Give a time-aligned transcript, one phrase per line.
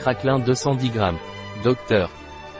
[0.00, 1.00] Craquelin 210 g.
[1.62, 2.10] Docteur.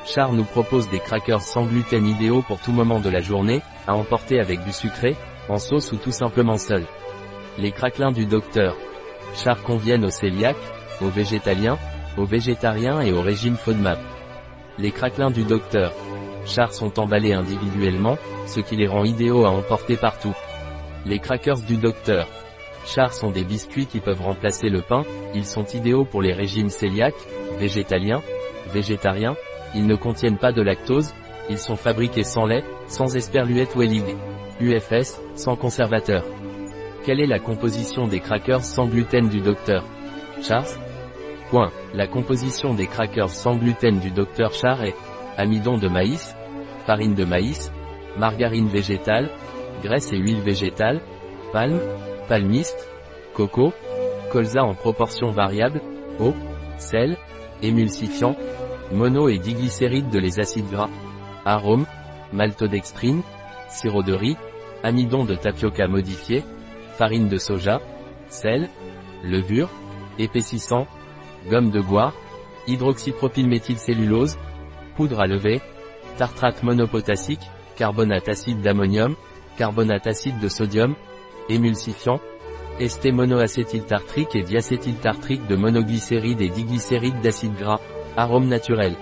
[0.04, 3.94] Char nous propose des crackers sans gluten idéaux pour tout moment de la journée, à
[3.94, 5.16] emporter avec du sucré,
[5.48, 6.84] en sauce ou tout simplement seul.
[7.56, 8.76] Les craquelins du docteur.
[9.34, 10.56] Char conviennent aux cœliaques,
[11.00, 11.78] aux végétaliens,
[12.18, 13.98] aux végétariens et au régime FODMAP.
[14.76, 15.94] Les craquelins du docteur.
[16.44, 20.36] Char sont emballés individuellement, ce qui les rend idéaux à emporter partout.
[21.06, 22.28] Les crackers du docteur.
[22.86, 25.02] Char sont des biscuits qui peuvent remplacer le pain,
[25.34, 27.14] ils sont idéaux pour les régimes cœliaques,
[27.58, 28.22] végétaliens,
[28.72, 29.36] végétariens,
[29.74, 31.14] ils ne contiennent pas de lactose,
[31.48, 34.16] ils sont fabriqués sans lait, sans esperluette ou éligue.
[34.60, 36.24] UFS, sans conservateur.
[37.04, 39.84] Quelle est la composition des crackers sans gluten du docteur
[40.42, 40.64] Char
[41.50, 41.70] Point.
[41.94, 44.94] La composition des crackers sans gluten du docteur Char est
[45.36, 46.36] amidon de maïs,
[46.86, 47.72] farine de maïs,
[48.18, 49.30] margarine végétale,
[49.82, 51.00] graisse et huile végétale,
[51.52, 51.80] palme,
[52.30, 52.86] palmiste,
[53.34, 53.72] coco,
[54.30, 55.82] colza en proportion variable,
[56.20, 56.32] eau,
[56.78, 57.16] sel,
[57.60, 58.36] émulsifiant,
[58.92, 60.88] mono et diglycéride de les acides gras,
[61.44, 61.86] arôme,
[62.32, 63.22] maltodextrine,
[63.68, 64.36] sirop de riz,
[64.84, 66.44] amidon de tapioca modifié,
[66.96, 67.80] farine de soja,
[68.28, 68.68] sel,
[69.24, 69.68] levure,
[70.20, 70.86] épaississant,
[71.48, 72.14] gomme de goire,
[72.68, 74.38] hydroxypropylméthylcellulose,
[74.94, 75.60] poudre à lever,
[76.16, 79.16] tartrate monopotassique, carbonate acide d'ammonium,
[79.56, 80.94] carbonate acide de sodium,
[81.50, 82.20] émulsifiant,
[82.78, 87.80] esté monoacétyltartrique et diacétyltartrique de monoglycéride et diglycéride d'acide gras,
[88.16, 88.94] arôme naturel.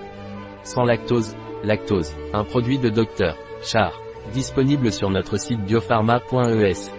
[0.65, 3.37] Sans lactose, lactose, un produit de Dr.
[3.63, 4.01] Char.
[4.33, 6.91] Disponible sur notre site biopharma.es.